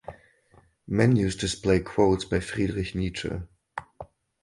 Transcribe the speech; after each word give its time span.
Menus 0.87 1.35
display 1.35 1.79
quotes 1.79 2.25
by 2.25 2.39
Friedrich 2.39 2.95
Nietzsche. 2.95 3.43